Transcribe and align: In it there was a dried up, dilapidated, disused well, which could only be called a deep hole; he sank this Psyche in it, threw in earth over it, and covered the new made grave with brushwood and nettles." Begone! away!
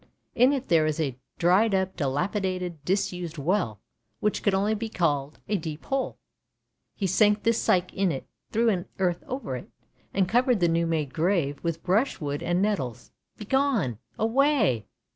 In 0.33 0.51
it 0.51 0.67
there 0.67 0.83
was 0.85 0.99
a 0.99 1.15
dried 1.37 1.75
up, 1.75 1.95
dilapidated, 1.95 2.83
disused 2.83 3.37
well, 3.37 3.79
which 4.19 4.41
could 4.41 4.55
only 4.55 4.73
be 4.73 4.89
called 4.89 5.37
a 5.47 5.57
deep 5.57 5.85
hole; 5.85 6.17
he 6.95 7.05
sank 7.05 7.43
this 7.43 7.61
Psyche 7.61 7.95
in 7.95 8.11
it, 8.11 8.25
threw 8.51 8.67
in 8.69 8.87
earth 8.97 9.23
over 9.27 9.55
it, 9.55 9.69
and 10.11 10.27
covered 10.27 10.59
the 10.59 10.67
new 10.67 10.87
made 10.87 11.13
grave 11.13 11.59
with 11.63 11.83
brushwood 11.83 12.41
and 12.41 12.63
nettles." 12.63 13.11
Begone! 13.37 13.99
away! 14.17 14.87